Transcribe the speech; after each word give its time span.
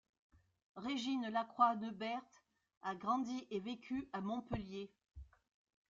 Régine 0.77 1.27
Lacroix-Neuberth 1.29 2.43
a 2.81 2.95
grandi 2.95 3.45
et 3.51 3.59
vécu 3.59 4.09
à 4.13 4.21
Montpellier. 4.21 4.89